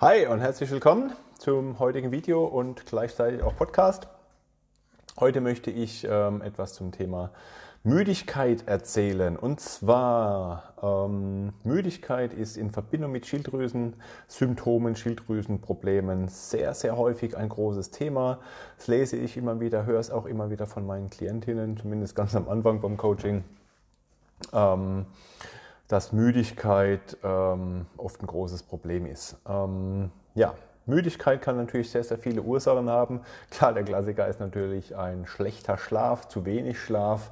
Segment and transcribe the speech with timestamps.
[0.00, 4.06] Hi und herzlich willkommen zum heutigen Video und gleichzeitig auch Podcast.
[5.18, 7.32] Heute möchte ich ähm, etwas zum Thema
[7.82, 9.36] Müdigkeit erzählen.
[9.36, 17.90] Und zwar, ähm, Müdigkeit ist in Verbindung mit Schilddrüsensymptomen, Schilddrüsenproblemen sehr, sehr häufig ein großes
[17.90, 18.38] Thema.
[18.76, 22.36] Das lese ich immer wieder, höre es auch immer wieder von meinen Klientinnen, zumindest ganz
[22.36, 23.42] am Anfang beim Coaching.
[24.52, 25.06] Ähm,
[25.88, 29.36] dass Müdigkeit ähm, oft ein großes Problem ist.
[29.48, 30.54] Ähm, ja,
[30.86, 33.20] Müdigkeit kann natürlich sehr, sehr viele Ursachen haben.
[33.50, 37.30] Klar, der Klassiker ist natürlich ein schlechter Schlaf, zu wenig Schlaf.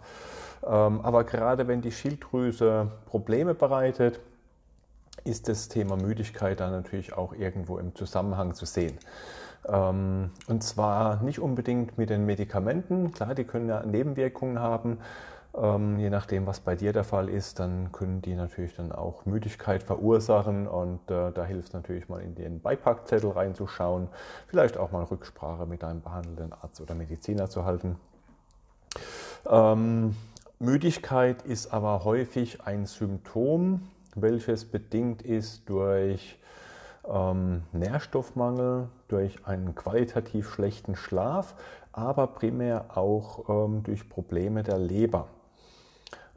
[0.65, 4.21] Ähm, aber gerade wenn die Schilddrüse Probleme bereitet,
[5.25, 8.99] ist das Thema Müdigkeit dann natürlich auch irgendwo im Zusammenhang zu sehen.
[9.69, 13.13] Ähm, und zwar nicht unbedingt mit den Medikamenten.
[13.13, 14.99] Klar, die können ja Nebenwirkungen haben.
[15.57, 19.25] Ähm, je nachdem, was bei dir der Fall ist, dann können die natürlich dann auch
[19.25, 24.09] Müdigkeit verursachen und äh, da hilft natürlich mal in den Beipackzettel reinzuschauen,
[24.49, 27.97] vielleicht auch mal Rücksprache mit deinem behandelnden Arzt oder Mediziner zu halten.
[29.49, 30.15] Ähm,
[30.59, 36.39] Müdigkeit ist aber häufig ein Symptom, welches bedingt ist durch
[37.09, 41.55] ähm, Nährstoffmangel, durch einen qualitativ schlechten Schlaf,
[41.93, 45.29] aber primär auch ähm, durch Probleme der Leber.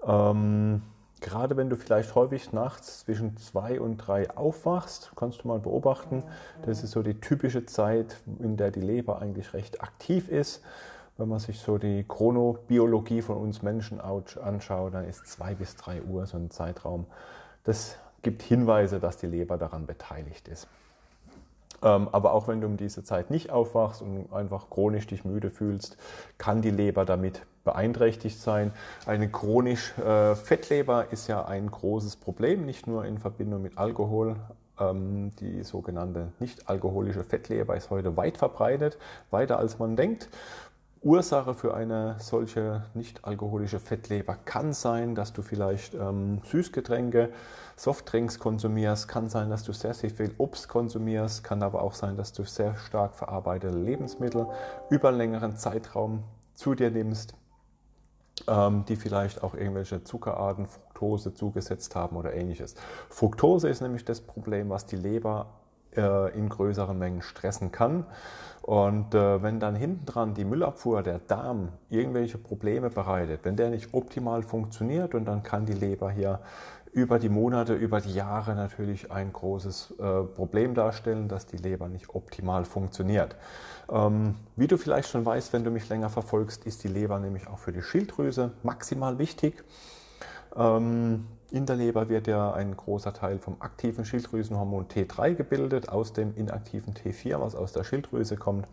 [0.05, 0.81] Ähm,
[1.22, 6.23] gerade wenn du vielleicht häufig nachts zwischen zwei und drei aufwachst, kannst du mal beobachten,
[6.66, 10.64] das ist so die typische Zeit, in der die Leber eigentlich recht aktiv ist.
[11.17, 16.02] Wenn man sich so die Chronobiologie von uns Menschen anschaut, dann ist zwei bis drei
[16.02, 17.06] Uhr so ein Zeitraum.
[17.66, 20.67] Das gibt Hinweise, dass die Leber daran beteiligt ist.
[21.81, 25.50] Ähm, aber auch wenn du um diese Zeit nicht aufwachst und einfach chronisch dich müde
[25.50, 25.97] fühlst,
[26.38, 28.72] kann die Leber damit beeinträchtigt sein.
[29.06, 34.38] Eine chronisch äh, Fettleber ist ja ein großes Problem, nicht nur in Verbindung mit Alkohol.
[34.80, 38.97] Ähm, die sogenannte nicht alkoholische Fettleber ist heute weit verbreitet,
[39.30, 40.30] weiter als man denkt.
[41.02, 47.30] Ursache für eine solche nicht alkoholische Fettleber kann sein, dass du vielleicht ähm, Süßgetränke,
[47.78, 52.18] Softdrinks konsumierst, kann sein, dass du sehr, sehr viel Obst konsumierst, kann aber auch sein,
[52.18, 54.47] dass du sehr stark verarbeitete Lebensmittel
[54.90, 56.24] über einen längeren Zeitraum
[56.59, 57.36] zu dir nimmst,
[58.47, 62.75] ähm, die vielleicht auch irgendwelche Zuckerarten, Fructose zugesetzt haben oder ähnliches.
[63.09, 65.47] Fructose ist nämlich das Problem, was die Leber
[66.00, 68.06] äh, in größeren Mengen stressen kann.
[68.62, 73.70] Und äh, wenn dann hinten dran die Müllabfuhr, der Darm, irgendwelche Probleme bereitet, wenn der
[73.70, 76.40] nicht optimal funktioniert und dann kann die Leber hier
[76.92, 81.88] über die Monate, über die Jahre natürlich ein großes äh, Problem darstellen, dass die Leber
[81.88, 83.36] nicht optimal funktioniert.
[83.92, 87.48] Ähm, wie du vielleicht schon weißt, wenn du mich länger verfolgst, ist die Leber nämlich
[87.48, 89.64] auch für die Schilddrüse maximal wichtig.
[90.56, 96.14] Ähm, in der Leber wird ja ein großer Teil vom aktiven Schilddrüsenhormon T3 gebildet, aus
[96.14, 98.68] dem inaktiven T4, was aus der Schilddrüse kommt.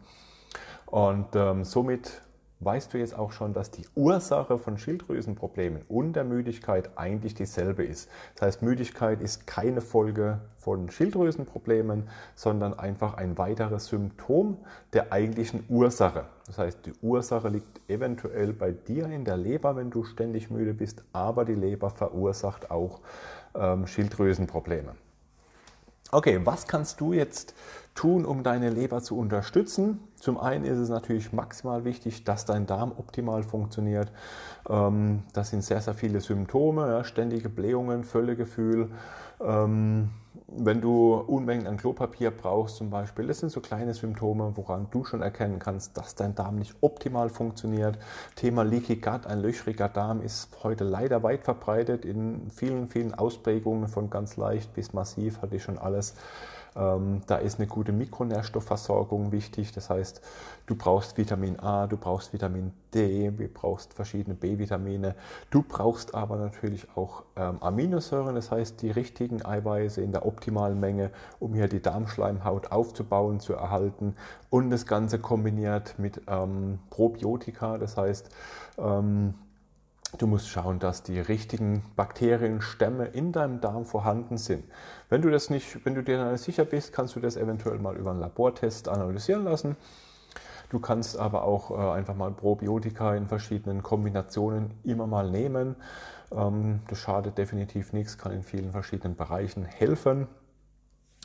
[0.87, 2.21] Und ähm, somit
[2.67, 7.85] weißt du jetzt auch schon, dass die Ursache von Schilddrüsenproblemen und der Müdigkeit eigentlich dieselbe
[7.85, 8.11] ist.
[8.35, 14.59] Das heißt, Müdigkeit ist keine Folge von Schilddrüsenproblemen, sondern einfach ein weiteres Symptom
[14.93, 16.25] der eigentlichen Ursache.
[16.49, 20.75] Das heißt, die Ursache liegt eventuell bei dir in der Leber, wenn du ständig müde
[20.75, 23.01] bist, aber die Leber verursacht auch
[23.55, 24.93] ähm, Schilddrüsenprobleme.
[26.13, 27.55] Okay, was kannst du jetzt
[27.95, 30.01] tun, um deine Leber zu unterstützen?
[30.21, 34.13] Zum einen ist es natürlich maximal wichtig, dass dein Darm optimal funktioniert.
[34.69, 38.91] Ähm, das sind sehr, sehr viele Symptome, ständige Blähungen, Völlegefühl.
[39.41, 40.11] Ähm,
[40.49, 45.05] wenn du Unmengen an Klopapier brauchst zum Beispiel, das sind so kleine Symptome, woran du
[45.05, 47.99] schon erkennen kannst, dass dein Darm nicht optimal funktioniert.
[48.35, 53.89] Thema Leaky Gut, ein löchriger Darm ist heute leider weit verbreitet in vielen, vielen Ausprägungen
[53.89, 56.15] von ganz leicht bis massiv, hatte ich schon alles.
[56.77, 59.73] Ähm, da ist eine gute Mikronährstoffversorgung wichtig.
[59.73, 60.21] Das heißt,
[60.67, 65.15] du brauchst Vitamin A, du brauchst Vitamin D, du brauchst verschiedene B-Vitamine.
[65.51, 70.81] Du brauchst aber natürlich auch ähm, Aminosäuren, das heißt die richtigen Eiweiße in der optimalen
[70.81, 74.17] Menge, um hier die Darmschleimhaut aufzubauen, zu erhalten.
[74.51, 78.31] Und das Ganze kombiniert mit ähm, Probiotika, das heißt,
[78.79, 79.35] ähm,
[80.19, 84.65] Du musst schauen, dass die richtigen Bakterienstämme in deinem Darm vorhanden sind.
[85.11, 87.97] Wenn du das nicht, wenn du dir nicht sicher bist, kannst du das eventuell mal
[87.97, 89.77] über einen Labortest analysieren lassen.
[90.69, 95.77] Du kannst aber auch äh, einfach mal Probiotika in verschiedenen Kombinationen immer mal nehmen.
[96.33, 100.27] Ähm, das schadet definitiv nichts, kann in vielen verschiedenen Bereichen helfen.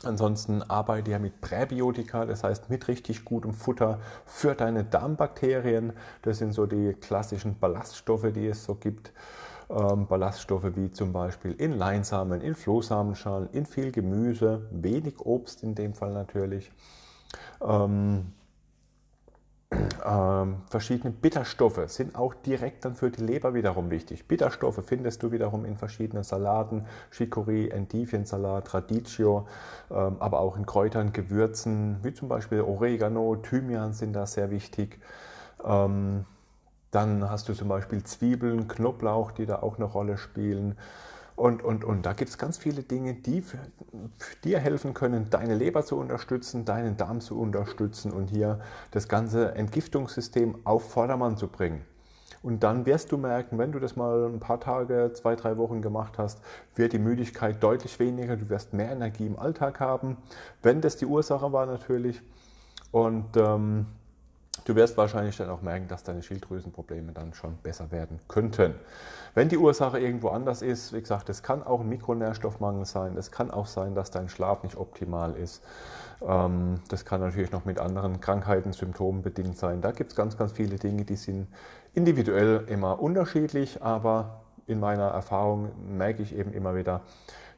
[0.04, 5.92] Ansonsten arbeite ja mit Präbiotika, das heißt mit richtig gutem Futter für deine Darmbakterien.
[6.22, 9.12] Das sind so die klassischen Ballaststoffe, die es so gibt.
[9.70, 15.74] ähm, Ballaststoffe wie zum Beispiel in Leinsamen, in Flohsamenschalen, in viel Gemüse, wenig Obst in
[15.74, 16.70] dem Fall natürlich.
[17.60, 18.32] Ähm,
[20.04, 24.26] ähm, verschiedene Bitterstoffe sind auch direkt dann für die Leber wiederum wichtig.
[24.26, 29.46] Bitterstoffe findest du wiederum in verschiedenen Salaten, Chicorée, Endiviensalat, Radicchio,
[29.90, 35.00] ähm, aber auch in Kräutern, Gewürzen, wie zum Beispiel Oregano, Thymian sind da sehr wichtig.
[35.64, 36.24] Ähm,
[36.90, 40.76] dann hast du zum Beispiel Zwiebeln, Knoblauch, die da auch eine Rolle spielen.
[41.34, 43.58] Und, und, und da gibt es ganz viele Dinge, die für,
[44.18, 49.08] für dir helfen können, deine Leber zu unterstützen, deinen Darm zu unterstützen und hier das
[49.08, 51.82] ganze Entgiftungssystem auf Vordermann zu bringen.
[52.42, 55.80] Und dann wirst du merken, wenn du das mal ein paar Tage, zwei, drei Wochen
[55.80, 56.40] gemacht hast,
[56.74, 60.16] wird die Müdigkeit deutlich weniger, du wirst mehr Energie im Alltag haben,
[60.62, 62.20] wenn das die Ursache war natürlich.
[62.90, 63.86] Und ähm,
[64.64, 68.74] Du wirst wahrscheinlich dann auch merken, dass deine Schilddrüsenprobleme dann schon besser werden könnten.
[69.34, 73.30] Wenn die Ursache irgendwo anders ist, wie gesagt, es kann auch ein Mikronährstoffmangel sein, es
[73.30, 75.62] kann auch sein, dass dein Schlaf nicht optimal ist.
[76.26, 79.80] Ähm, das kann natürlich noch mit anderen Krankheiten, Symptomen bedingt sein.
[79.80, 81.48] Da gibt es ganz, ganz viele Dinge, die sind
[81.94, 87.00] individuell immer unterschiedlich, aber in meiner Erfahrung merke ich eben immer wieder,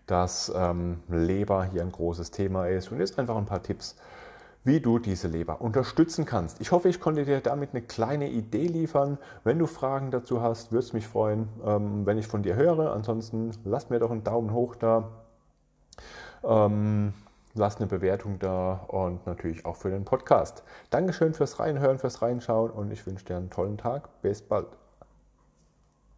[0.07, 3.97] dass ähm, Leber hier ein großes Thema ist und jetzt einfach ein paar Tipps
[4.65, 6.61] wie du diese Leber unterstützen kannst.
[6.61, 9.19] Ich hoffe, ich konnte dir damit eine kleine Idee liefern.
[9.45, 12.93] Wenn du Fragen dazu hast, würde es mich freuen, ähm, wenn ich von dir höre.
[12.93, 15.11] Ansonsten lass mir doch einen Daumen hoch da.
[16.43, 17.13] Ähm,
[17.55, 20.65] lass eine Bewertung da und natürlich auch für den Podcast.
[20.91, 24.23] Dankeschön fürs Reinhören, fürs Reinschauen und ich wünsche dir einen tollen Tag.
[24.23, 24.69] Bis bald.